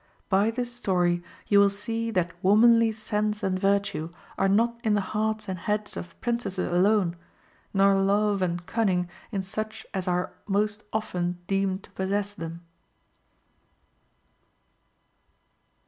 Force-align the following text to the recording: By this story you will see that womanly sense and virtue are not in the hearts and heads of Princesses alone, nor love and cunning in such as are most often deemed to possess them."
By 0.29 0.49
this 0.49 0.73
story 0.73 1.23
you 1.45 1.59
will 1.59 1.69
see 1.69 2.09
that 2.09 2.31
womanly 2.43 2.91
sense 2.91 3.43
and 3.43 3.59
virtue 3.59 4.09
are 4.35 4.49
not 4.49 4.79
in 4.83 4.95
the 4.95 5.01
hearts 5.13 5.47
and 5.47 5.59
heads 5.59 5.95
of 5.95 6.19
Princesses 6.21 6.71
alone, 6.73 7.15
nor 7.71 7.93
love 8.01 8.41
and 8.41 8.65
cunning 8.65 9.07
in 9.31 9.43
such 9.43 9.85
as 9.93 10.07
are 10.07 10.33
most 10.47 10.83
often 10.91 11.37
deemed 11.45 11.83
to 11.83 11.91
possess 11.91 12.33
them." 12.33 12.61